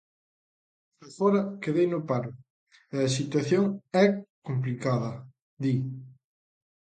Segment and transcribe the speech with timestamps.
[1.05, 2.31] "Agora quedei no paro
[2.93, 3.63] e a situación
[4.03, 4.05] é
[4.47, 5.11] complicada",
[5.61, 5.73] di.